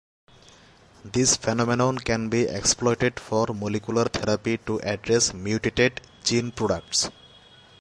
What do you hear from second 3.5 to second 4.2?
molecular